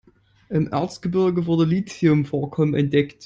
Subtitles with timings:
[0.49, 3.19] Im Erzgebirge wurden Lithium-Vorkommen entdeckt.